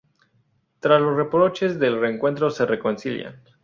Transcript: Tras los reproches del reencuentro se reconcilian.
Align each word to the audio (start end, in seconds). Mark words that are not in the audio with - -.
Tras 0.79 0.99
los 0.99 1.15
reproches 1.15 1.77
del 1.77 1.99
reencuentro 2.01 2.49
se 2.49 2.65
reconcilian. 2.65 3.35